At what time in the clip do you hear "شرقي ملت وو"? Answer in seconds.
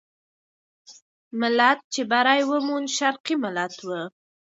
2.97-4.01